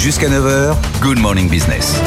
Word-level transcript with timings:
Jusqu'à 0.00 0.30
9h, 0.30 0.74
Good 1.02 1.18
Morning 1.18 1.46
Business. 1.50 2.00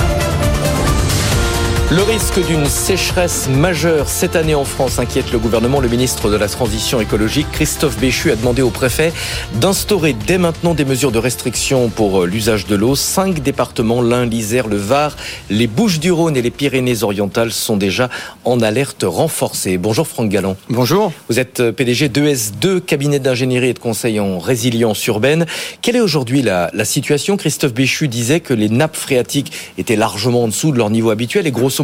Le 1.92 2.02
risque 2.02 2.44
d'une 2.48 2.66
sécheresse 2.66 3.50
majeure 3.50 4.08
cette 4.08 4.36
année 4.36 4.56
en 4.56 4.64
France 4.64 4.98
inquiète 4.98 5.32
le 5.32 5.38
gouvernement. 5.38 5.80
Le 5.80 5.90
ministre 5.90 6.30
de 6.30 6.38
la 6.38 6.48
Transition 6.48 7.00
écologique, 7.00 7.46
Christophe 7.52 8.00
Béchu, 8.00 8.32
a 8.32 8.36
demandé 8.36 8.64
au 8.64 8.72
préfet 8.72 9.14
d'instaurer 9.56 10.16
dès 10.26 10.40
maintenant 10.40 10.74
des 10.74 10.86
mesures 10.86 11.12
de 11.12 11.20
restriction 11.20 11.90
pour 11.90 12.24
euh, 12.24 12.26
l'usage 12.26 12.66
de 12.66 12.76
l'eau. 12.76 12.96
Cinq 12.96 13.44
départements, 13.44 14.02
l'Ain, 14.02 14.26
l'Isère, 14.26 14.68
le 14.68 14.78
Var, 14.78 15.16
les 15.52 15.68
Bouches-du-Rhône 15.68 16.36
et 16.36 16.42
les 16.42 16.50
Pyrénées-Orientales 16.50 17.52
sont 17.52 17.78
déjà 17.78 18.10
en 18.44 18.62
alerte 18.62 19.04
renforcée. 19.06 19.78
Bonjour 19.78 20.08
Franck 20.08 20.30
Galland. 20.30 20.56
Bonjour. 20.70 21.12
Vous 21.30 21.40
êtes 21.40 21.60
euh, 21.60 21.72
PDG 21.72 22.08
d'ES2, 22.08 22.80
cabinet 22.80 23.20
d'ingénierie 23.20 23.70
et 23.70 23.74
de 23.74 23.80
conseil 23.80 24.20
en 24.20 24.40
résilience 24.40 25.06
urbaine. 25.06 25.46
Quelle 25.84 25.98
est 25.98 26.02
aujourd'hui 26.02 26.42
la, 26.42 26.72
la 26.74 26.86
situation? 26.86 27.38
Christophe 27.38 27.74
Béchu 27.74 28.08
disait 28.08 28.40
que 28.40 28.56
les 28.56 28.70
nappes 28.70 28.96
phréatiques 28.96 29.52
étaient 29.78 29.98
largement 29.98 30.46
en 30.46 30.48
dessous 30.48 30.72
de 30.72 30.78
leur 30.78 30.90
niveau 30.90 31.12
habituel 31.12 31.46
et 31.46 31.52
grosso 31.52 31.83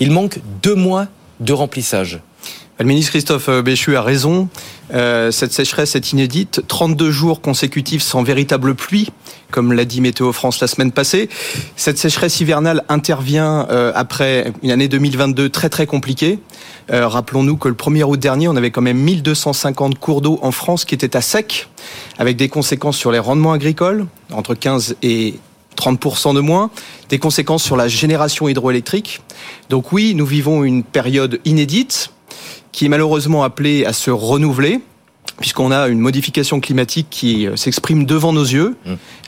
il 0.00 0.10
manque 0.10 0.40
deux 0.62 0.74
mois 0.74 1.06
de 1.40 1.52
remplissage. 1.52 2.20
Le 2.78 2.86
ministre 2.86 3.12
Christophe 3.12 3.48
Béchu 3.62 3.96
a 3.96 4.02
raison. 4.02 4.48
Euh, 4.92 5.30
cette 5.30 5.52
sécheresse 5.52 5.94
est 5.94 6.12
inédite. 6.12 6.62
32 6.66 7.10
jours 7.10 7.40
consécutifs 7.40 8.02
sans 8.02 8.22
véritable 8.22 8.74
pluie, 8.74 9.10
comme 9.50 9.72
l'a 9.72 9.84
dit 9.84 10.00
Météo 10.00 10.32
France 10.32 10.60
la 10.60 10.66
semaine 10.66 10.90
passée. 10.90 11.28
Cette 11.76 11.98
sécheresse 11.98 12.40
hivernale 12.40 12.82
intervient 12.88 13.68
euh, 13.70 13.92
après 13.94 14.52
une 14.62 14.70
année 14.70 14.88
2022 14.88 15.48
très 15.50 15.68
très 15.68 15.86
compliquée. 15.86 16.40
Euh, 16.90 17.06
Rappelons-nous 17.06 17.56
que 17.56 17.68
le 17.68 17.74
1er 17.74 18.04
août 18.04 18.18
dernier, 18.18 18.48
on 18.48 18.56
avait 18.56 18.70
quand 18.70 18.82
même 18.82 18.98
1250 18.98 19.98
cours 19.98 20.20
d'eau 20.20 20.40
en 20.42 20.50
France 20.50 20.84
qui 20.84 20.94
étaient 20.94 21.16
à 21.16 21.20
sec, 21.20 21.68
avec 22.18 22.36
des 22.36 22.48
conséquences 22.48 22.96
sur 22.96 23.12
les 23.12 23.18
rendements 23.18 23.52
agricoles, 23.52 24.06
entre 24.32 24.54
15 24.54 24.96
et 25.02 25.34
30% 25.82 26.34
de 26.34 26.40
moins, 26.40 26.70
des 27.08 27.18
conséquences 27.18 27.64
sur 27.64 27.76
la 27.76 27.88
génération 27.88 28.48
hydroélectrique. 28.48 29.20
Donc 29.70 29.92
oui, 29.92 30.14
nous 30.14 30.26
vivons 30.26 30.64
une 30.64 30.84
période 30.84 31.40
inédite 31.44 32.10
qui 32.70 32.86
est 32.86 32.88
malheureusement 32.88 33.42
appelée 33.42 33.84
à 33.84 33.92
se 33.92 34.10
renouveler 34.10 34.80
puisqu'on 35.40 35.72
a 35.72 35.88
une 35.88 35.98
modification 35.98 36.60
climatique 36.60 37.08
qui 37.10 37.48
s'exprime 37.56 38.04
devant 38.04 38.32
nos 38.32 38.44
yeux, 38.44 38.76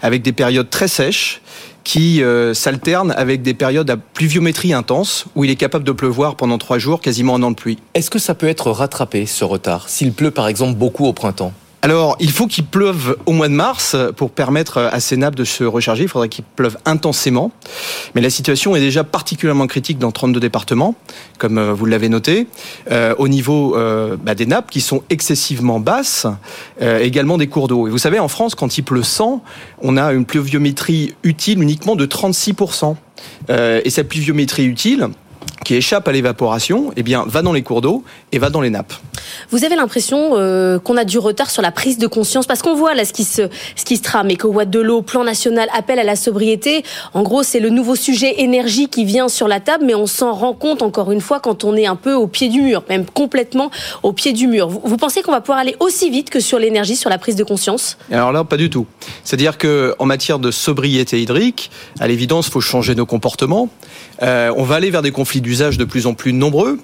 avec 0.00 0.22
des 0.22 0.32
périodes 0.32 0.70
très 0.70 0.86
sèches, 0.86 1.41
qui 1.82 2.22
euh, 2.22 2.55
s'alternent 2.55 3.12
avec 3.16 3.42
des 3.42 3.55
périodes 3.55 3.91
à 3.91 3.97
pluviométrie 3.97 4.72
intense, 4.72 5.27
où 5.34 5.44
il 5.44 5.50
est 5.50 5.56
capable 5.56 5.84
de 5.84 5.92
pleuvoir 5.92 6.36
pendant 6.36 6.58
trois 6.58 6.78
jours, 6.78 7.00
quasiment 7.00 7.36
un 7.36 7.42
an 7.42 7.50
de 7.50 7.56
pluie. 7.56 7.78
Est-ce 7.94 8.10
que 8.10 8.19
ça 8.19 8.34
peut 8.34 8.48
être 8.48 8.70
rattrapé, 8.70 9.27
ce 9.27 9.44
retard, 9.44 9.88
s'il 9.88 10.12
pleut 10.12 10.30
par 10.30 10.48
exemple 10.48 10.78
beaucoup 10.78 11.05
au 11.05 11.12
printemps? 11.12 11.52
Alors, 11.84 12.16
il 12.18 12.30
faut 12.30 12.46
qu'il 12.46 12.64
pleuve 12.64 13.18
au 13.27 13.32
mois 13.32 13.48
de 13.48 13.52
mars 13.52 13.94
pour 14.16 14.30
permettre 14.30 14.78
à 14.78 15.00
ces 15.00 15.19
nappes 15.19 15.34
de 15.34 15.44
se 15.44 15.64
recharger. 15.64 16.04
Il 16.04 16.09
faudrait 16.09 16.31
qu'il 16.31 16.42
pleuve 16.42 16.78
intensément. 16.86 17.53
Mais 18.14 18.22
la 18.22 18.31
situation 18.31 18.75
est 18.75 18.81
déjà 18.81 19.04
particulièrement 19.04 19.66
critique 19.66 19.98
dans 19.98 20.10
32 20.10 20.41
départements, 20.41 20.94
comme 21.36 21.60
vous 21.72 21.84
l'avez 21.84 22.09
noté, 22.09 22.47
euh, 22.91 23.14
au 23.19 23.28
niveau 23.28 23.76
euh, 23.76 24.16
bah, 24.16 24.34
des 24.34 24.47
nappes 24.47 24.70
qui 24.70 24.81
sont 24.81 25.03
excessivement 25.10 25.78
basses, 25.78 26.26
euh, 26.81 27.00
également 27.00 27.36
des 27.36 27.48
cours 27.48 27.69
d'eau. 27.69 27.86
Et 27.86 27.91
vous 27.91 27.98
savez, 27.98 28.19
en 28.19 28.28
France, 28.28 28.54
quand 28.54 28.78
il 28.78 28.82
pleut 28.82 29.03
100, 29.03 29.44
on 29.82 29.98
a 29.98 30.14
une 30.14 30.25
pluviométrie 30.25 31.14
utile 31.22 31.62
uniquement 31.62 31.97
de 31.97 32.06
36%. 32.06 32.97
et 33.50 33.91
cette 33.91 34.09
pluviométrie 34.09 34.64
utile, 34.64 35.09
qui 35.64 35.75
échappe 35.75 36.06
à 36.06 36.12
l'évaporation, 36.12 36.92
eh 36.97 37.02
bien, 37.02 37.25
va 37.26 37.42
dans 37.42 37.52
les 37.52 37.62
cours 37.62 37.80
d'eau 37.80 38.04
et 38.32 38.38
va 38.38 38.50
dans 38.50 38.60
les 38.60 38.70
nappes. 38.70 38.92
Vous 39.50 39.64
avez 39.64 39.75
l'impression 39.75 40.32
euh, 40.34 40.78
qu'on 40.78 40.97
a 40.97 41.04
du 41.04 41.19
retard 41.19 41.50
sur 41.50 41.62
la 41.62 41.72
prise 41.72 41.98
de 41.98 42.06
conscience? 42.06 42.47
Parce 42.47 42.62
qu'on 42.62 42.75
voit 42.75 42.94
là 42.94 43.04
ce 43.04 43.12
qui 43.12 43.25
se 43.25 43.48
ce 43.76 43.84
qui 43.84 43.97
se 43.97 44.03
trame 44.03 44.30
et 44.30 44.36
qu'au 44.36 44.48
Watt 44.48 44.70
de 44.70 44.80
l'eau, 44.80 45.03
plan 45.03 45.24
national, 45.24 45.69
appel 45.74 45.98
à 45.98 46.04
la 46.04 46.16
sobriété. 46.16 46.84
En 47.14 47.22
gros, 47.22 47.42
c'est 47.42 47.60
le 47.60 47.70
nouveau 47.70 47.97
sujet 47.97 48.42
énergie 48.42 48.88
qui 48.88 49.04
vient 49.04 49.28
sur 49.28 49.48
la 49.48 49.60
table, 49.60 49.84
mais 49.86 49.94
on 49.94 50.06
s'en 50.06 50.32
rend 50.32 50.53
compte 50.53 50.82
encore 50.82 51.10
une 51.10 51.20
fois 51.20 51.41
quand 51.41 51.64
on 51.64 51.76
est 51.76 51.86
un 51.86 51.97
peu 51.97 52.12
au 52.12 52.26
pied 52.26 52.48
du 52.48 52.60
mur, 52.60 52.84
même 52.88 53.06
complètement 53.06 53.70
au 54.03 54.12
pied 54.12 54.32
du 54.32 54.47
mur. 54.47 54.69
Vous, 54.69 54.80
vous 54.84 54.97
pensez 54.97 55.22
qu'on 55.22 55.32
va 55.32 55.41
pouvoir 55.41 55.58
aller 55.58 55.76
aussi 55.80 56.10
vite 56.10 56.30
que 56.30 56.41
sur 56.41 56.58
l'énergie, 56.58 56.97
sur 56.97 57.10
la 57.10 57.19
prise 57.19 57.36
de 57.36 57.44
conscience? 57.44 57.97
Alors 58.12 58.32
là, 58.32 58.44
pas 58.44 58.56
du 58.56 58.69
tout. 58.69 58.86
C'est-à-dire 59.24 59.58
que 59.58 59.94
en 59.98 60.06
matière 60.06 60.38
de 60.38 60.50
sobriété 60.50 61.20
hydrique, 61.20 61.70
à 61.98 62.06
l'évidence, 62.06 62.48
faut 62.48 62.60
changer 62.60 62.94
nos 62.94 63.06
comportements. 63.06 63.68
Euh, 64.22 64.52
on 64.56 64.62
va 64.62 64.76
aller 64.76 64.90
vers 64.90 65.02
des 65.02 65.12
conflits 65.12 65.40
d'usage 65.40 65.78
de 65.78 65.84
plus 65.84 66.06
en 66.06 66.14
plus 66.14 66.32
nombreux. 66.32 66.78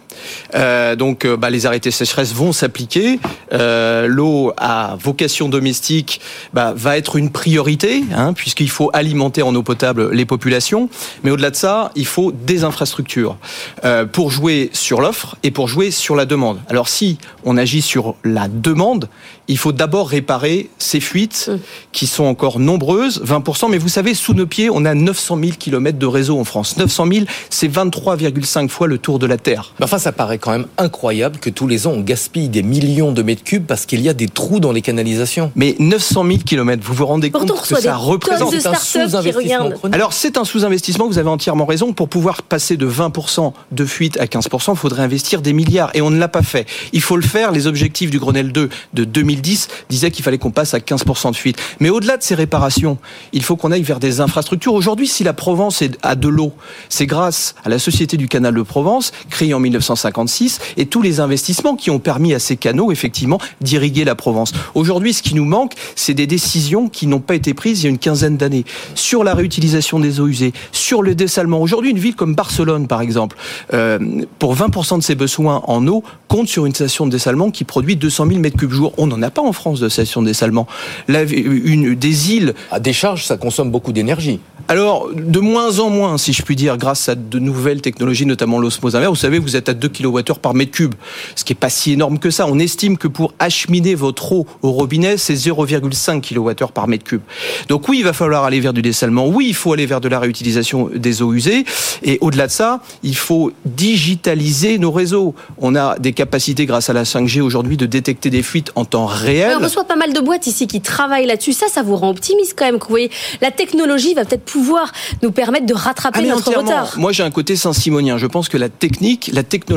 Euh, 0.54 0.96
donc, 0.96 1.24
euh, 1.24 1.36
bah, 1.36 1.50
les 1.50 1.66
arrêtés 1.66 1.90
sécheresse 1.90 2.34
vont 2.34 2.52
s'appliquer. 2.52 3.20
Euh, 3.52 4.06
L'eau 4.06 4.52
à 4.56 4.96
vocation 5.00 5.48
domestique 5.48 6.20
bah, 6.52 6.72
va 6.76 6.96
être 6.96 7.16
une 7.16 7.30
priorité, 7.30 8.04
hein, 8.14 8.32
puisqu'il 8.32 8.70
faut 8.70 8.90
alimenter 8.92 9.42
en 9.42 9.54
eau 9.54 9.62
potable 9.62 10.12
les 10.12 10.24
populations. 10.24 10.88
Mais 11.22 11.30
au-delà 11.30 11.50
de 11.50 11.56
ça, 11.56 11.90
il 11.94 12.06
faut 12.06 12.32
des 12.32 12.64
infrastructures 12.64 13.36
euh, 13.84 14.04
pour 14.04 14.30
jouer 14.30 14.70
sur 14.72 15.00
l'offre 15.00 15.36
et 15.42 15.50
pour 15.50 15.68
jouer 15.68 15.90
sur 15.90 16.16
la 16.16 16.26
demande. 16.26 16.60
Alors, 16.68 16.88
si 16.88 17.18
on 17.44 17.56
agit 17.56 17.82
sur 17.82 18.14
la 18.24 18.48
demande, 18.48 19.08
il 19.50 19.58
faut 19.58 19.72
d'abord 19.72 20.08
réparer 20.08 20.70
ces 20.78 21.00
fuites 21.00 21.50
qui 21.90 22.06
sont 22.06 22.24
encore 22.24 22.60
nombreuses, 22.60 23.20
20%. 23.24 23.68
Mais 23.68 23.78
vous 23.78 23.88
savez, 23.88 24.14
sous 24.14 24.32
nos 24.32 24.46
pieds, 24.46 24.70
on 24.70 24.84
a 24.84 24.94
900 24.94 25.38
000 25.42 25.52
kilomètres 25.58 25.98
de 25.98 26.06
réseau 26.06 26.38
en 26.38 26.44
France. 26.44 26.76
900 26.76 27.06
000, 27.12 27.24
c'est 27.50 27.68
23,5 27.68 28.68
fois 28.68 28.86
le 28.86 28.98
tour 28.98 29.18
de 29.18 29.26
la 29.26 29.38
Terre. 29.38 29.74
Enfin, 29.82 29.98
ça 29.98 30.09
paraît 30.12 30.38
quand 30.38 30.52
même 30.52 30.66
incroyable 30.78 31.38
que 31.38 31.50
tous 31.50 31.66
les 31.66 31.86
ans 31.86 31.92
on 31.92 32.00
gaspille 32.00 32.48
des 32.48 32.62
millions 32.62 33.12
de 33.12 33.22
mètres 33.22 33.44
cubes 33.44 33.66
parce 33.66 33.86
qu'il 33.86 34.00
y 34.00 34.08
a 34.08 34.14
des 34.14 34.28
trous 34.28 34.60
dans 34.60 34.72
les 34.72 34.82
canalisations. 34.82 35.52
Mais 35.56 35.76
900 35.78 36.24
000 36.26 36.38
kilomètres, 36.38 36.82
vous 36.84 36.94
vous 36.94 37.06
rendez 37.06 37.30
Pourtant, 37.30 37.54
compte 37.54 37.68
que 37.68 37.80
ça 37.80 37.96
représente 37.96 38.54
un 38.66 38.74
sous-investissement. 38.74 39.70
Alors 39.92 40.12
c'est 40.12 40.38
un 40.38 40.44
sous-investissement, 40.44 41.06
vous 41.06 41.18
avez 41.18 41.28
entièrement 41.28 41.66
raison. 41.66 41.92
Pour 41.92 42.08
pouvoir 42.08 42.42
passer 42.42 42.76
de 42.76 42.88
20% 42.88 43.52
de 43.72 43.84
fuite 43.84 44.18
à 44.20 44.26
15%, 44.26 44.72
il 44.72 44.76
faudrait 44.76 45.02
investir 45.02 45.42
des 45.42 45.52
milliards 45.52 45.90
et 45.94 46.02
on 46.02 46.10
ne 46.10 46.18
l'a 46.18 46.28
pas 46.28 46.42
fait. 46.42 46.66
Il 46.92 47.00
faut 47.00 47.16
le 47.16 47.22
faire. 47.22 47.52
Les 47.52 47.66
objectifs 47.66 48.10
du 48.10 48.18
Grenelle 48.18 48.52
2 48.52 48.68
de 48.94 49.04
2010 49.04 49.68
disaient 49.88 50.10
qu'il 50.10 50.24
fallait 50.24 50.38
qu'on 50.38 50.50
passe 50.50 50.74
à 50.74 50.78
15% 50.78 51.30
de 51.32 51.36
fuite. 51.36 51.58
Mais 51.80 51.90
au-delà 51.90 52.16
de 52.16 52.22
ces 52.22 52.34
réparations, 52.34 52.98
il 53.32 53.42
faut 53.42 53.56
qu'on 53.56 53.72
aille 53.72 53.82
vers 53.82 54.00
des 54.00 54.20
infrastructures. 54.20 54.74
Aujourd'hui, 54.74 55.06
si 55.06 55.24
la 55.24 55.32
Provence 55.32 55.82
a 56.02 56.14
de 56.14 56.28
l'eau, 56.28 56.52
c'est 56.88 57.06
grâce 57.06 57.54
à 57.64 57.68
la 57.68 57.78
Société 57.78 58.16
du 58.16 58.28
Canal 58.28 58.54
de 58.54 58.62
Provence, 58.62 59.12
créée 59.28 59.54
en 59.54 59.60
1956, 59.90 60.58
et 60.76 60.86
tous 60.86 61.02
les 61.02 61.20
investissements 61.20 61.76
qui 61.76 61.90
ont 61.90 61.98
permis 61.98 62.34
à 62.34 62.38
ces 62.38 62.56
canaux, 62.56 62.92
effectivement, 62.92 63.38
d'irriguer 63.60 64.04
la 64.04 64.14
Provence. 64.14 64.52
Aujourd'hui, 64.74 65.12
ce 65.12 65.22
qui 65.22 65.34
nous 65.34 65.44
manque, 65.44 65.72
c'est 65.96 66.14
des 66.14 66.26
décisions 66.26 66.88
qui 66.88 67.06
n'ont 67.06 67.20
pas 67.20 67.34
été 67.34 67.54
prises 67.54 67.80
il 67.80 67.84
y 67.84 67.86
a 67.86 67.90
une 67.90 67.98
quinzaine 67.98 68.36
d'années 68.36 68.64
sur 68.94 69.24
la 69.24 69.34
réutilisation 69.34 69.98
des 69.98 70.20
eaux 70.20 70.26
usées, 70.28 70.52
sur 70.72 71.02
le 71.02 71.14
dessalement. 71.14 71.60
Aujourd'hui, 71.60 71.90
une 71.90 71.98
ville 71.98 72.14
comme 72.14 72.34
Barcelone, 72.34 72.86
par 72.86 73.00
exemple, 73.00 73.36
euh, 73.74 73.98
pour 74.38 74.54
20% 74.54 74.98
de 74.98 75.02
ses 75.02 75.14
besoins 75.14 75.62
en 75.66 75.86
eau, 75.86 76.02
compte 76.28 76.48
sur 76.48 76.66
une 76.66 76.74
station 76.74 77.06
de 77.06 77.10
dessalement 77.10 77.50
qui 77.50 77.64
produit 77.64 77.96
200 77.96 78.26
000 78.28 78.38
mètres 78.40 78.56
cubes 78.56 78.72
jour. 78.72 78.92
On 78.98 79.06
n'en 79.06 79.20
a 79.22 79.30
pas 79.30 79.42
en 79.42 79.52
France 79.52 79.80
de 79.80 79.88
station 79.88 80.22
de 80.22 80.26
dessalement. 80.26 80.66
La- 81.08 81.22
une, 81.22 81.94
des 81.94 82.32
îles 82.32 82.54
À 82.70 82.80
décharge, 82.80 83.24
ça 83.26 83.36
consomme 83.36 83.70
beaucoup 83.70 83.92
d'énergie. 83.92 84.40
alors, 84.68 85.08
de 85.14 85.40
moins 85.40 85.78
en 85.80 85.90
moins, 85.90 86.18
si 86.18 86.32
je 86.32 86.42
puis 86.42 86.56
dire, 86.56 86.76
grâce 86.78 87.08
à 87.08 87.14
de 87.14 87.38
nouvelles 87.38 87.80
technologies, 87.80 88.26
notamment 88.26 88.58
l'osmose 88.58 88.94
inverse. 88.96 89.10
Vous 89.10 89.16
savez, 89.16 89.38
vous 89.38 89.56
êtes 89.56 89.68
à 89.68 89.74
2 89.80 89.88
kWh 89.88 90.38
par 90.40 90.54
mètre 90.54 90.72
cube, 90.72 90.94
ce 91.34 91.44
qui 91.44 91.52
est 91.52 91.56
pas 91.56 91.70
si 91.70 91.92
énorme 91.92 92.18
que 92.18 92.30
ça. 92.30 92.46
On 92.46 92.58
estime 92.58 92.98
que 92.98 93.08
pour 93.08 93.34
acheminer 93.38 93.94
votre 93.94 94.32
eau 94.32 94.46
au 94.62 94.70
robinet, 94.70 95.16
c'est 95.16 95.34
0,5 95.34 96.20
kWh 96.20 96.72
par 96.72 96.86
mètre 96.88 97.04
cube. 97.04 97.22
Donc 97.68 97.88
oui, 97.88 97.98
il 97.98 98.04
va 98.04 98.12
falloir 98.12 98.44
aller 98.44 98.60
vers 98.60 98.72
du 98.72 98.82
dessalement. 98.82 99.26
Oui, 99.26 99.46
il 99.48 99.54
faut 99.54 99.72
aller 99.72 99.86
vers 99.86 100.00
de 100.00 100.08
la 100.08 100.20
réutilisation 100.20 100.90
des 100.94 101.22
eaux 101.22 101.32
usées. 101.32 101.64
Et 102.02 102.18
au-delà 102.20 102.46
de 102.46 102.52
ça, 102.52 102.80
il 103.02 103.16
faut 103.16 103.52
digitaliser 103.64 104.78
nos 104.78 104.92
réseaux. 104.92 105.34
On 105.58 105.74
a 105.74 105.98
des 105.98 106.12
capacités, 106.12 106.66
grâce 106.66 106.90
à 106.90 106.92
la 106.92 107.04
5G 107.04 107.40
aujourd'hui, 107.40 107.76
de 107.76 107.86
détecter 107.86 108.30
des 108.30 108.42
fuites 108.42 108.70
en 108.74 108.84
temps 108.84 109.06
réel. 109.06 109.56
On 109.58 109.62
reçoit 109.64 109.84
pas 109.84 109.96
mal 109.96 110.12
de 110.12 110.20
boîtes 110.20 110.46
ici 110.46 110.66
qui 110.66 110.80
travaillent 110.80 111.26
là-dessus. 111.26 111.52
Ça, 111.52 111.66
ça 111.68 111.82
vous 111.82 111.96
rend 111.96 112.10
optimiste 112.10 112.54
quand 112.56 112.66
même. 112.66 112.76
Vous 112.76 112.86
voyez, 112.88 113.10
la 113.40 113.50
technologie 113.50 114.14
va 114.14 114.24
peut-être 114.24 114.44
pouvoir 114.44 114.92
nous 115.22 115.30
permettre 115.30 115.66
de 115.66 115.74
rattraper 115.74 116.20
Ah, 116.22 116.34
notre 116.34 116.54
retard. 116.54 116.94
Moi, 116.96 117.12
j'ai 117.12 117.22
un 117.22 117.30
côté 117.30 117.56
saint-simonien. 117.56 118.18
Je 118.18 118.26
pense 118.26 118.48
que 118.48 118.56
la 118.56 118.68
technique, 118.68 119.30
la 119.32 119.42
technologie 119.42 119.69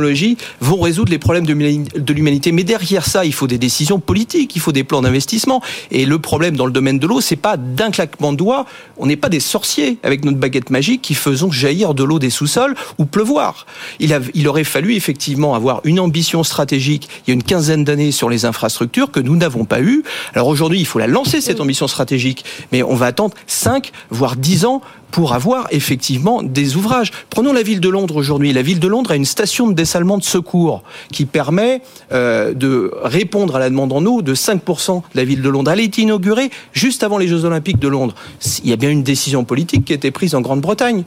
vont 0.61 0.79
résoudre 0.79 1.11
les 1.11 1.19
problèmes 1.19 1.45
de 1.45 2.13
l'humanité. 2.13 2.51
Mais 2.51 2.63
derrière 2.63 3.05
ça, 3.05 3.25
il 3.25 3.33
faut 3.33 3.47
des 3.47 3.57
décisions 3.57 3.99
politiques, 3.99 4.55
il 4.55 4.59
faut 4.59 4.71
des 4.71 4.83
plans 4.83 5.01
d'investissement. 5.01 5.61
Et 5.91 6.05
le 6.05 6.19
problème 6.19 6.55
dans 6.55 6.65
le 6.65 6.71
domaine 6.71 6.99
de 6.99 7.07
l'eau, 7.07 7.21
c'est 7.21 7.35
pas 7.35 7.57
d'un 7.57 7.91
claquement 7.91 8.31
de 8.31 8.37
doigts. 8.37 8.65
On 8.97 9.05
n'est 9.05 9.15
pas 9.15 9.29
des 9.29 9.39
sorciers 9.39 9.97
avec 10.03 10.25
notre 10.25 10.37
baguette 10.37 10.69
magique 10.69 11.01
qui 11.01 11.15
faisons 11.15 11.51
jaillir 11.51 11.93
de 11.93 12.03
l'eau 12.03 12.19
des 12.19 12.29
sous-sols 12.29 12.75
ou 12.97 13.05
pleuvoir. 13.05 13.65
Il 13.99 14.47
aurait 14.47 14.63
fallu 14.63 14.95
effectivement 14.95 15.55
avoir 15.55 15.81
une 15.83 15.99
ambition 15.99 16.43
stratégique 16.43 16.83
il 17.25 17.29
y 17.29 17.31
a 17.31 17.33
une 17.33 17.43
quinzaine 17.43 17.83
d'années 17.83 18.11
sur 18.11 18.29
les 18.29 18.45
infrastructures 18.45 19.11
que 19.11 19.19
nous 19.19 19.35
n'avons 19.35 19.65
pas 19.65 19.81
eu. 19.81 20.03
Alors 20.33 20.47
aujourd'hui, 20.47 20.79
il 20.79 20.85
faut 20.85 20.99
la 20.99 21.07
lancer 21.07 21.41
cette 21.41 21.59
ambition 21.59 21.87
stratégique, 21.87 22.45
mais 22.71 22.83
on 22.83 22.95
va 22.95 23.07
attendre 23.07 23.35
5 23.47 23.91
voire 24.09 24.35
10 24.35 24.65
ans 24.65 24.81
pour 25.13 25.33
avoir 25.33 25.67
effectivement 25.69 26.41
des 26.41 26.75
ouvrages. 26.75 27.11
Prenons 27.29 27.53
la 27.53 27.61
ville 27.61 27.79
de 27.79 27.87
Londres 27.87 28.15
aujourd'hui. 28.15 28.51
La 28.51 28.63
ville 28.63 28.79
de 28.79 28.87
Londres 28.87 29.11
a 29.11 29.15
une 29.15 29.25
station 29.25 29.67
de 29.67 29.73
dessalement 29.73 30.17
de 30.17 30.23
secours 30.23 30.81
qui 31.11 31.25
permet 31.25 31.83
euh, 32.11 32.55
de 32.55 32.91
répondre 33.03 33.55
à 33.55 33.59
la 33.59 33.69
demande 33.69 33.93
en 33.93 34.03
eau 34.07 34.23
de 34.23 34.33
5% 34.33 34.95
de 34.97 35.01
la 35.13 35.23
ville 35.23 35.43
de 35.43 35.49
Londres. 35.49 35.69
Elle 35.69 35.81
a 35.81 35.83
été 35.83 36.01
inaugurée 36.01 36.49
juste 36.71 37.03
avant 37.03 37.19
les 37.19 37.27
Jeux 37.27 37.45
Olympiques 37.45 37.77
de 37.77 37.87
Londres. 37.87 38.15
Il 38.63 38.71
y 38.71 38.73
a 38.73 38.75
bien 38.75 38.89
une 38.89 39.03
décision 39.03 39.43
politique 39.43 39.85
qui 39.85 39.93
a 39.93 39.95
été 39.95 40.09
prise 40.09 40.33
en 40.33 40.41
Grande-Bretagne. 40.41 41.03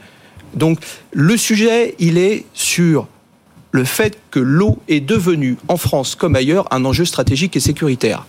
Donc 0.55 0.79
le 1.11 1.37
sujet, 1.37 1.97
il 1.99 2.17
est 2.17 2.45
sur 2.55 3.09
le 3.73 3.83
fait 3.83 4.21
que 4.31 4.39
l'eau 4.39 4.79
est 4.87 5.01
devenue, 5.01 5.57
en 5.67 5.77
France 5.77 6.15
comme 6.15 6.37
ailleurs, 6.37 6.69
un 6.71 6.85
enjeu 6.85 7.05
stratégique 7.05 7.57
et 7.57 7.61
sécuritaire. 7.61 8.25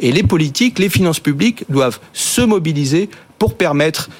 Et 0.00 0.10
les 0.10 0.24
politiques, 0.24 0.80
les 0.80 0.88
finances 0.88 1.20
publiques 1.20 1.64
doivent 1.68 2.00
se 2.12 2.40
mobiliser 2.40 3.08
pour 3.38 3.54
permettre 3.54 4.10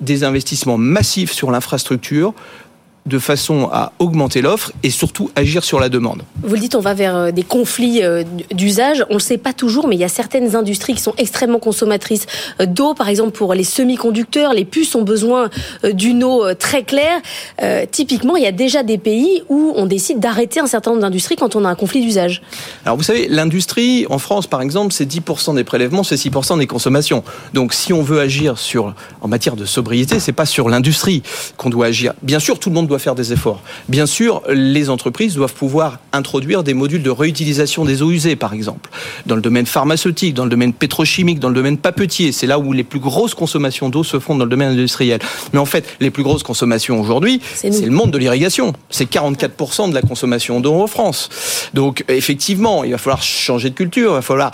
des 0.00 0.24
investissements 0.24 0.78
massifs 0.78 1.32
sur 1.32 1.50
l'infrastructure, 1.50 2.34
de 3.06 3.18
façon 3.18 3.68
à 3.72 3.92
augmenter 3.98 4.42
l'offre 4.42 4.72
et 4.82 4.90
surtout 4.90 5.30
agir 5.36 5.64
sur 5.64 5.80
la 5.80 5.88
demande. 5.88 6.22
Vous 6.42 6.54
le 6.54 6.60
dites, 6.60 6.74
on 6.74 6.80
va 6.80 6.94
vers 6.94 7.16
euh, 7.16 7.30
des 7.30 7.42
conflits 7.42 8.02
euh, 8.02 8.24
d'usage. 8.52 9.04
On 9.08 9.14
ne 9.14 9.18
le 9.18 9.22
sait 9.22 9.38
pas 9.38 9.52
toujours, 9.52 9.86
mais 9.86 9.94
il 9.96 10.00
y 10.00 10.04
a 10.04 10.08
certaines 10.08 10.56
industries 10.56 10.94
qui 10.94 11.00
sont 11.00 11.14
extrêmement 11.18 11.58
consommatrices 11.58 12.26
euh, 12.60 12.66
d'eau. 12.66 12.94
Par 12.94 13.08
exemple, 13.08 13.30
pour 13.30 13.54
les 13.54 13.64
semi-conducteurs, 13.64 14.52
les 14.52 14.64
puces 14.64 14.94
ont 14.94 15.02
besoin 15.02 15.50
d'une 15.84 16.24
eau 16.24 16.54
très 16.54 16.82
claire. 16.82 17.20
typiquement, 17.90 18.36
il 18.36 18.42
y 18.42 18.46
a 18.46 18.52
déjà 18.52 18.82
des 18.82 18.98
pays 18.98 19.42
où 19.48 19.72
on 19.76 19.86
décide 19.86 20.18
d'arrêter 20.18 20.60
un 20.60 20.66
certain 20.66 20.90
nombre 20.90 21.02
d'industries 21.02 21.36
quand 21.36 21.56
on 21.56 21.64
a 21.64 21.68
un 21.68 21.74
conflit 21.74 22.00
d'usage. 22.00 22.42
Alors 22.84 22.96
vous 22.96 23.02
savez, 23.02 23.28
l'industrie, 23.28 24.06
en 24.10 24.18
France 24.18 24.46
par 24.46 24.62
exemple, 24.62 24.92
c'est 24.92 25.04
10% 25.04 25.54
des 25.54 25.64
prélèvements, 25.64 26.02
c'est 26.02 26.16
6% 26.16 26.58
des 26.58 26.66
consommations. 26.66 27.22
Donc 27.54 27.72
si 27.72 27.92
on 27.92 28.02
veut 28.02 28.20
agir 28.20 28.58
sur, 28.58 28.94
en 29.20 29.28
matière 29.28 29.56
de 29.56 29.64
sobriété, 29.64 30.20
c'est 30.20 30.32
pas 30.32 30.46
sur 30.46 30.68
l'industrie 30.68 31.22
qu'on 31.56 31.70
doit 31.70 31.86
agir. 31.86 32.14
Bien 32.22 32.38
sûr, 32.38 32.58
tout 32.58 32.70
le 32.70 32.74
monde 32.74 32.86
doit 32.86 32.95
faire 32.98 33.14
des 33.14 33.32
efforts. 33.32 33.62
Bien 33.88 34.06
sûr, 34.06 34.42
les 34.48 34.90
entreprises 34.90 35.34
doivent 35.34 35.54
pouvoir 35.54 35.98
introduire 36.12 36.62
des 36.62 36.74
modules 36.74 37.02
de 37.02 37.10
réutilisation 37.10 37.84
des 37.84 38.02
eaux 38.02 38.10
usées, 38.10 38.36
par 38.36 38.52
exemple. 38.52 38.90
Dans 39.26 39.36
le 39.36 39.42
domaine 39.42 39.66
pharmaceutique, 39.66 40.34
dans 40.34 40.44
le 40.44 40.50
domaine 40.50 40.72
pétrochimique, 40.72 41.40
dans 41.40 41.48
le 41.48 41.54
domaine 41.54 41.78
papetier, 41.78 42.32
c'est 42.32 42.46
là 42.46 42.58
où 42.58 42.72
les 42.72 42.84
plus 42.84 43.00
grosses 43.00 43.34
consommations 43.34 43.88
d'eau 43.88 44.04
se 44.04 44.18
font 44.18 44.34
dans 44.34 44.44
le 44.44 44.50
domaine 44.50 44.70
industriel. 44.70 45.20
Mais 45.52 45.58
en 45.58 45.66
fait, 45.66 45.84
les 46.00 46.10
plus 46.10 46.22
grosses 46.22 46.42
consommations 46.42 47.00
aujourd'hui, 47.00 47.40
c'est 47.54 47.70
le 47.70 47.90
monde 47.90 48.10
de 48.10 48.18
l'irrigation. 48.18 48.72
C'est 48.90 49.10
44% 49.10 49.90
de 49.90 49.94
la 49.94 50.02
consommation 50.02 50.60
d'eau 50.60 50.74
en 50.74 50.86
France. 50.86 51.28
Donc, 51.74 52.04
effectivement, 52.08 52.84
il 52.84 52.92
va 52.92 52.98
falloir 52.98 53.22
changer 53.22 53.70
de 53.70 53.74
culture, 53.74 54.12
il 54.12 54.14
va 54.14 54.22
falloir 54.22 54.52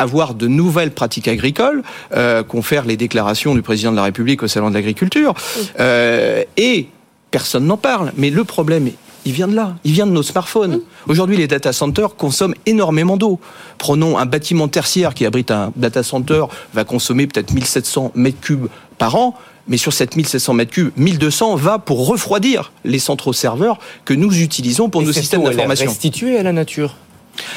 avoir 0.00 0.34
de 0.34 0.48
nouvelles 0.48 0.90
pratiques 0.90 1.28
agricoles, 1.28 1.82
euh, 2.14 2.42
confère 2.42 2.84
les 2.84 2.96
déclarations 2.96 3.54
du 3.54 3.62
président 3.62 3.90
de 3.90 3.96
la 3.96 4.04
République 4.04 4.42
au 4.42 4.48
Salon 4.48 4.70
de 4.70 4.74
l'agriculture, 4.74 5.34
euh, 5.78 6.42
et 6.56 6.88
personne 7.30 7.66
n'en 7.66 7.76
parle. 7.76 8.12
Mais 8.16 8.30
le 8.30 8.44
problème, 8.44 8.90
il 9.24 9.32
vient 9.32 9.48
de 9.48 9.54
là, 9.54 9.76
il 9.84 9.92
vient 9.92 10.06
de 10.06 10.12
nos 10.12 10.22
smartphones. 10.22 10.76
Mmh. 10.76 11.10
Aujourd'hui, 11.10 11.36
les 11.36 11.46
data 11.46 11.72
centers 11.72 12.14
consomment 12.16 12.54
énormément 12.66 13.16
d'eau. 13.16 13.38
Prenons 13.78 14.18
un 14.18 14.26
bâtiment 14.26 14.68
tertiaire 14.68 15.14
qui 15.14 15.26
abrite 15.26 15.50
un 15.50 15.72
data 15.76 16.02
center, 16.02 16.44
va 16.74 16.84
consommer 16.84 17.26
peut-être 17.26 17.52
1700 17.52 18.12
mètres 18.14 18.40
cubes 18.40 18.68
par 18.98 19.16
an. 19.16 19.34
Mais 19.68 19.76
sur 19.76 19.92
cette 19.92 20.16
1700 20.16 20.54
mètres 20.54 20.72
cubes, 20.72 20.90
1200 20.96 21.56
va 21.56 21.78
pour 21.78 22.06
refroidir 22.08 22.72
les 22.84 22.98
centraux 22.98 23.32
serveurs 23.32 23.78
que 24.04 24.14
nous 24.14 24.40
utilisons 24.40 24.88
pour 24.88 25.02
nos 25.02 25.12
systèmes 25.12 25.44
d'information. 25.44 25.86
restituée 25.86 26.38
à 26.38 26.42
la 26.42 26.52
nature. 26.52 26.96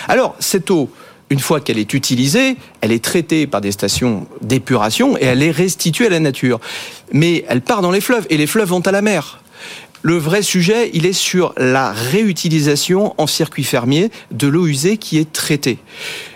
Alors, 0.07 0.35
cette 0.39 0.69
eau, 0.69 0.89
une 1.29 1.39
fois 1.39 1.59
qu'elle 1.59 1.79
est 1.79 1.93
utilisée, 1.93 2.57
elle 2.81 2.91
est 2.91 3.03
traitée 3.03 3.47
par 3.47 3.61
des 3.61 3.71
stations 3.71 4.27
d'épuration 4.41 5.17
et 5.17 5.23
elle 5.23 5.41
est 5.41 5.51
restituée 5.51 6.05
à 6.07 6.09
la 6.09 6.19
nature. 6.19 6.59
Mais 7.11 7.45
elle 7.47 7.61
part 7.61 7.81
dans 7.81 7.91
les 7.91 8.01
fleuves 8.01 8.27
et 8.29 8.37
les 8.37 8.47
fleuves 8.47 8.69
vont 8.69 8.81
à 8.81 8.91
la 8.91 9.01
mer. 9.01 9.42
Le 10.05 10.17
vrai 10.17 10.41
sujet, 10.41 10.91
il 10.93 11.05
est 11.05 11.13
sur 11.13 11.53
la 11.55 11.93
réutilisation 11.93 13.13
en 13.17 13.25
circuit 13.25 13.63
fermier 13.63 14.11
de 14.31 14.47
l'eau 14.47 14.67
usée 14.67 14.97
qui 14.97 15.17
est 15.17 15.31
traitée. 15.31 15.79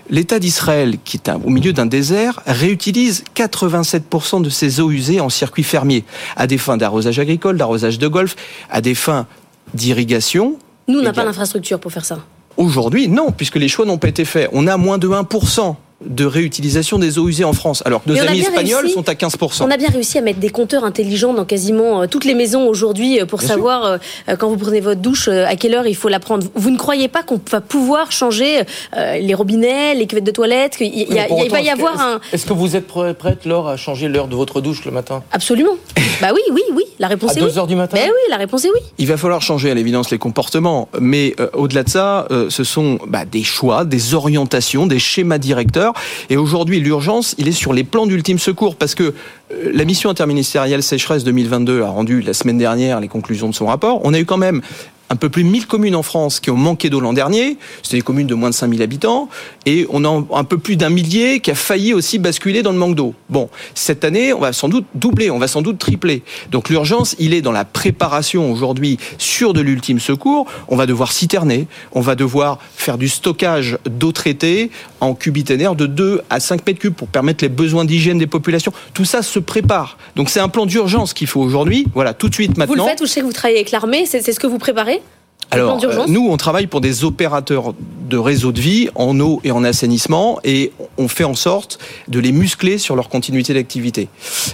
L'État 0.09 0.39
d'Israël, 0.39 0.95
qui 1.03 1.17
est 1.17 1.29
au 1.29 1.49
milieu 1.49 1.73
d'un 1.73 1.85
désert, 1.85 2.39
réutilise 2.45 3.25
87% 3.35 4.41
de 4.41 4.49
ses 4.49 4.79
eaux 4.79 4.89
usées 4.89 5.19
en 5.19 5.27
circuit 5.27 5.63
fermier, 5.63 6.05
à 6.37 6.47
des 6.47 6.57
fins 6.57 6.77
d'arrosage 6.77 7.19
agricole, 7.19 7.57
d'arrosage 7.57 7.99
de 7.99 8.07
golf, 8.07 8.37
à 8.69 8.79
des 8.79 8.95
fins 8.95 9.27
d'irrigation. 9.73 10.57
Nous, 10.87 10.99
on 10.99 11.03
n'a 11.03 11.11
pas 11.11 11.25
l'infrastructure 11.25 11.81
pour 11.81 11.91
faire 11.91 12.05
ça. 12.05 12.19
Aujourd'hui, 12.55 13.09
non, 13.09 13.33
puisque 13.33 13.57
les 13.57 13.67
choix 13.67 13.85
n'ont 13.85 13.97
pas 13.97 14.07
été 14.07 14.23
faits. 14.23 14.49
On 14.53 14.65
a 14.65 14.77
moins 14.77 14.97
de 14.97 15.09
1% 15.09 15.75
de 16.05 16.25
réutilisation 16.25 16.99
des 16.99 17.17
eaux 17.17 17.27
usées 17.27 17.43
en 17.43 17.53
France, 17.53 17.81
alors 17.85 18.03
que 18.03 18.09
nos 18.11 18.19
amis 18.19 18.41
espagnols 18.41 18.89
sont 18.89 19.09
à 19.09 19.13
15%. 19.13 19.63
On 19.63 19.71
a 19.71 19.77
bien 19.77 19.89
réussi 19.89 20.19
à 20.19 20.21
mettre 20.21 20.39
des 20.39 20.49
compteurs 20.49 20.83
intelligents 20.83 21.33
dans 21.33 21.45
quasiment 21.45 22.03
euh, 22.03 22.07
toutes 22.07 22.25
les 22.25 22.35
maisons 22.35 22.67
aujourd'hui 22.67 23.19
euh, 23.19 23.25
pour 23.25 23.41
savoir 23.41 23.85
euh, 23.85 23.97
quand 24.37 24.47
vous 24.47 24.57
prenez 24.57 24.79
votre 24.79 25.01
douche 25.01 25.27
à 25.27 25.55
quelle 25.55 25.73
heure 25.73 25.87
il 25.87 25.95
faut 25.95 26.09
la 26.09 26.19
prendre. 26.19 26.45
Vous 26.53 26.69
ne 26.69 26.77
croyez 26.77 27.07
pas 27.07 27.23
qu'on 27.23 27.39
va 27.49 27.61
pouvoir 27.61 28.11
changer 28.11 28.61
les 28.95 29.33
robinets, 29.33 29.95
les 29.95 30.05
cuvettes 30.05 30.23
de 30.23 30.31
toilette 30.31 30.77
Il, 30.79 31.07
va 31.49 31.61
y 31.61 31.69
avoir 31.69 31.99
un. 31.99 32.19
Est-ce 32.31 32.45
que 32.45 32.53
vous 32.53 32.75
êtes 32.75 32.87
prête, 32.87 33.45
Laure, 33.45 33.67
à 33.67 33.77
changer 33.77 34.07
l'heure 34.07 34.27
de 34.27 34.35
votre 34.35 34.61
douche 34.61 34.85
le 34.85 34.91
matin? 34.91 35.23
Absolument. 35.31 35.77
bah 36.21 36.29
oui, 36.33 36.41
oui, 36.51 36.61
oui. 36.73 36.83
La 36.99 37.07
réponse 37.07 37.35
est 37.37 37.39
2 37.39 37.45
oui. 37.45 37.57
heures 37.57 37.67
du 37.67 37.75
matin? 37.75 37.97
Ben 37.97 38.07
oui, 38.07 38.29
la 38.29 38.37
réponse 38.37 38.65
est 38.65 38.69
oui. 38.69 38.81
Il 38.97 39.07
va 39.07 39.17
falloir 39.17 39.41
changer 39.41 39.71
à 39.71 39.73
l'évidence 39.73 40.11
les 40.11 40.17
comportements, 40.17 40.89
mais 40.99 41.35
au-delà 41.53 41.83
de 41.83 41.89
ça, 41.89 42.27
ce 42.49 42.63
sont 42.63 42.99
bah, 43.07 43.25
des 43.25 43.43
choix, 43.43 43.85
des 43.85 44.13
orientations, 44.13 44.85
des 44.87 44.99
schémas 44.99 45.37
directeurs. 45.37 45.86
Et 46.29 46.37
aujourd'hui, 46.37 46.79
l'urgence, 46.79 47.35
il 47.37 47.47
est 47.47 47.53
sur 47.53 47.73
les 47.73 47.83
plans 47.83 48.05
d'ultime 48.05 48.39
secours 48.39 48.75
parce 48.75 48.95
que 48.95 49.03
euh, 49.51 49.71
la 49.73 49.85
mission 49.85 50.09
interministérielle 50.09 50.83
sécheresse 50.83 51.23
2022 51.23 51.81
a 51.81 51.89
rendu 51.89 52.21
la 52.21 52.33
semaine 52.33 52.57
dernière 52.57 52.99
les 52.99 53.07
conclusions 53.07 53.49
de 53.49 53.55
son 53.55 53.65
rapport. 53.65 54.01
On 54.03 54.13
a 54.13 54.19
eu 54.19 54.25
quand 54.25 54.37
même 54.37 54.61
un 55.09 55.15
peu 55.15 55.29
plus 55.29 55.43
de 55.43 55.49
1000 55.49 55.67
communes 55.67 55.95
en 55.95 56.03
France 56.03 56.39
qui 56.39 56.51
ont 56.51 56.57
manqué 56.57 56.89
d'eau 56.89 56.99
l'an 56.99 57.13
dernier. 57.13 57.57
C'était 57.81 57.97
des 57.97 58.01
communes 58.01 58.27
de 58.27 58.35
moins 58.35 58.49
de 58.49 58.55
5000 58.55 58.81
habitants. 58.81 59.29
Et 59.65 59.87
on 59.89 60.03
a 60.03 60.23
un 60.33 60.43
peu 60.43 60.57
plus 60.57 60.75
d'un 60.75 60.89
millier 60.89 61.39
qui 61.39 61.51
a 61.51 61.55
failli 61.55 61.93
aussi 61.93 62.19
basculer 62.19 62.61
dans 62.61 62.71
le 62.71 62.77
manque 62.77 62.95
d'eau. 62.95 63.13
Bon, 63.29 63.49
cette 63.73 64.03
année, 64.03 64.33
on 64.33 64.39
va 64.39 64.53
sans 64.53 64.69
doute 64.69 64.85
doubler, 64.95 65.29
on 65.31 65.39
va 65.39 65.47
sans 65.47 65.61
doute 65.61 65.77
tripler. 65.77 66.23
Donc 66.51 66.69
l'urgence, 66.69 67.15
il 67.19 67.33
est 67.33 67.41
dans 67.41 67.51
la 67.51 67.65
préparation 67.65 68.51
aujourd'hui 68.51 68.97
sur 69.17 69.53
de 69.53 69.61
l'ultime 69.61 69.99
secours. 69.99 70.45
On 70.67 70.75
va 70.75 70.85
devoir 70.85 71.11
citerner, 71.11 71.67
on 71.93 72.01
va 72.01 72.15
devoir 72.15 72.59
faire 72.75 72.97
du 72.97 73.07
stockage 73.07 73.77
d'eau 73.85 74.11
traitée 74.11 74.71
en 75.01 75.13
cubiténaire 75.13 75.75
de 75.75 75.85
2 75.85 76.21
à 76.29 76.39
5 76.39 76.65
mètres 76.65 76.79
cubes 76.79 76.93
pour 76.93 77.07
permettre 77.07 77.43
les 77.43 77.49
besoins 77.49 77.85
d'hygiène 77.85 78.17
des 78.17 78.27
populations. 78.27 78.71
Tout 78.93 79.05
ça 79.05 79.21
se 79.21 79.39
prépare. 79.39 79.97
Donc 80.15 80.29
c'est 80.29 80.39
un 80.39 80.49
plan 80.49 80.65
d'urgence 80.65 81.13
qu'il 81.13 81.27
faut 81.27 81.41
aujourd'hui. 81.41 81.87
Voilà, 81.93 82.13
tout 82.13 82.29
de 82.29 82.33
suite 82.33 82.57
maintenant. 82.57 82.75
Vous 82.75 82.81
le 82.83 82.89
faites, 82.89 82.99
vous 82.99 83.07
savez 83.07 83.21
que 83.21 83.27
vous 83.27 83.33
travaillez 83.33 83.59
avec 83.59 83.71
l'armée, 83.71 84.05
c'est 84.05 84.21
ce 84.21 84.39
que 84.39 84.47
vous 84.47 84.59
préparez 84.59 85.01
alors, 85.49 85.81
euh, 85.81 86.05
nous, 86.07 86.27
on 86.29 86.35
travaille 86.35 86.67
pour 86.67 86.81
des 86.81 87.05
opérateurs 87.05 87.73
de 88.09 88.17
réseau 88.17 88.51
de 88.51 88.59
vie 88.59 88.89
en 88.95 89.17
eau 89.19 89.39
et 89.43 89.51
en 89.51 89.63
assainissement 89.63 90.39
et 90.43 90.73
on 90.97 91.07
fait 91.07 91.23
en 91.23 91.35
sorte 91.35 91.79
de 92.09 92.19
les 92.19 92.33
muscler 92.33 92.77
sur 92.77 92.95
leur 92.95 93.07
continuité 93.07 93.53
d'activité, 93.53 94.09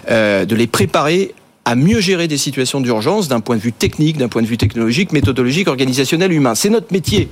euh, 0.10 0.46
de 0.46 0.56
les 0.56 0.68
préparer 0.68 1.34
à 1.66 1.76
mieux 1.76 2.00
gérer 2.00 2.28
des 2.28 2.38
situations 2.38 2.82
d'urgence 2.82 3.28
d'un 3.28 3.40
point 3.40 3.56
de 3.56 3.62
vue 3.62 3.72
technique, 3.72 4.18
d'un 4.18 4.28
point 4.28 4.42
de 4.42 4.48
vue 4.48 4.58
technologique, 4.58 5.14
méthodologique, 5.14 5.68
organisationnel, 5.68 6.32
humain. 6.32 6.56
C'est 6.56 6.70
notre 6.70 6.92
métier. 6.92 7.30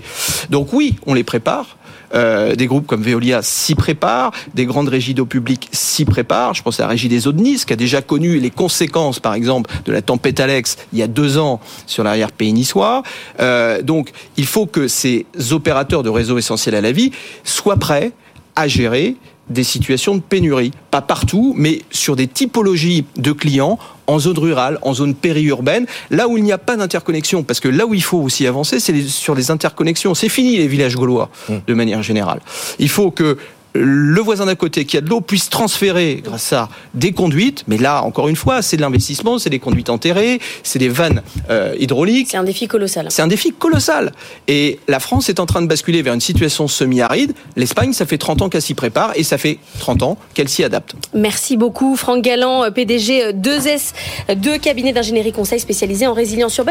Donc 0.50 0.74
oui, 0.74 0.96
on 1.06 1.14
les 1.14 1.24
prépare. 1.24 1.78
Euh, 2.14 2.56
des 2.56 2.68
groupes 2.68 2.88
comme 2.88 3.02
Veolia 3.02 3.42
s'y 3.42 3.76
préparent, 3.76 4.32
des 4.54 4.66
grandes 4.66 4.90
régies 4.90 5.14
d'eau 5.14 5.26
publique 5.26 5.70
s'y 5.72 6.06
préparent. 6.06 6.54
Je 6.54 6.62
pense 6.62 6.80
à 6.80 6.84
la 6.84 6.90
régie 6.90 7.10
des 7.10 7.28
eaux 7.28 7.32
de 7.32 7.42
Nice, 7.42 7.66
qui 7.66 7.74
a 7.74 7.76
déjà 7.76 8.02
connu 8.02 8.40
les 8.40 8.50
conséquences, 8.50 9.20
par 9.20 9.34
exemple, 9.34 9.72
de 9.86 9.92
la 9.92 10.02
tempête 10.02 10.40
Alex 10.40 10.78
il 10.94 11.00
y 11.00 11.04
a 11.04 11.08
deux 11.08 11.38
ans 11.38 11.60
sur 11.88 12.04
l'arrière-pays 12.04 12.54
niçois. 12.54 13.04
Euh, 13.40 13.82
donc, 13.82 14.12
il 14.38 14.46
faut 14.46 14.66
que 14.66 14.88
ces 14.88 15.26
opérateurs 15.52 16.04
de 16.04 16.10
réseaux 16.10 16.38
essentiels 16.38 16.76
à 16.76 16.82
la 16.82 16.92
vie 16.92 17.12
soient 17.44 17.78
prêts 17.78 18.12
à 18.56 18.68
gérer 18.68 19.16
des 19.52 19.64
situations 19.64 20.16
de 20.16 20.22
pénurie. 20.22 20.72
Pas 20.90 21.02
partout, 21.02 21.54
mais 21.58 21.82
sur 21.92 22.16
des 22.16 22.28
typologies 22.28 23.06
de 23.18 23.32
clients 23.32 23.80
en 24.08 24.20
zone 24.20 24.38
rurale, 24.38 24.78
en 24.82 24.94
zone 24.94 25.16
périurbaine, 25.16 25.86
là 26.10 26.28
où 26.28 26.38
il 26.38 26.44
n'y 26.44 26.52
a 26.52 26.58
pas 26.58 26.76
d'interconnexion. 26.76 27.44
Parce 27.44 27.60
que 27.60 27.70
là 27.70 27.86
où 27.86 27.94
il 27.94 28.04
faut 28.04 28.20
aussi 28.20 28.46
avancer, 28.48 28.80
c'est 28.80 29.02
sur 29.08 29.36
les 29.36 29.52
interconnexions. 29.52 30.14
C'est 30.16 30.30
fini 30.30 30.58
les 30.58 30.68
villages 30.68 30.96
gaulois, 30.96 31.30
mmh. 31.50 31.54
de 31.68 31.74
manière 31.74 32.04
générale. 32.04 32.42
Il 32.80 32.90
faut 32.90 33.12
que 33.12 33.38
le 33.74 34.22
voisin 34.22 34.46
d'à 34.46 34.56
côté 34.56 34.86
qui 34.86 34.98
a 34.98 35.02
de 35.02 35.10
l'eau 35.10 35.22
puisse 35.22 35.50
transférer 35.50 36.22
grâce 36.24 36.54
à 36.54 36.70
des 36.94 37.12
conduites. 37.12 37.64
Mais 37.68 37.78
là, 37.78 38.04
encore 38.04 38.28
une 38.28 38.36
fois, 38.36 38.62
c'est 38.62 38.78
de 38.78 38.82
l'investissement, 38.82 39.40
c'est 39.40 39.50
des 39.50 39.60
conduites 39.60 39.90
enterrées, 39.90 40.40
c'est 40.64 40.80
des 40.80 40.90
vannes 40.90 41.22
euh, 41.50 41.74
hydrauliques. 41.80 42.28
C'est 42.32 42.38
un 42.38 42.44
défi 42.44 42.68
colossal. 42.68 43.08
C'est 43.10 43.22
un 43.22 43.28
défi 43.28 43.52
colossal. 43.52 44.12
Et 44.48 44.80
la 44.88 45.00
France 45.00 45.30
est 45.30 45.40
en 45.40 45.46
train 45.46 45.62
de 45.62 45.68
basculer 45.68 46.02
vers 46.02 46.14
une 46.14 46.22
situation 46.22 46.68
semi-aride. 46.68 47.34
L'Espagne, 47.56 47.94
ça 47.94 48.06
fait 48.06 48.18
30 48.18 48.42
ans 48.42 48.50
qu'elle 48.50 48.62
s'y 48.62 48.74
prépare 48.74 49.12
et 49.16 49.24
ça 49.24 49.38
fait 49.38 49.60
30 49.80 50.04
ans 50.04 50.18
qu'elle 50.34 50.50
s'y 50.50 50.64
adapte. 50.64 50.96
Merci 51.14 51.58
beaucoup, 51.58 51.96
Franck 51.96 52.24
Galland, 52.24 52.70
PDG 52.72 53.34
2S, 53.34 53.94
deux 54.36 54.58
cabinets 54.58 54.94
d'ingénierie 54.94 55.32
conseil 55.32 55.60
spécialisés 55.60 56.08
en 56.08 56.14
résilience 56.14 56.58
urbaine. 56.58 56.62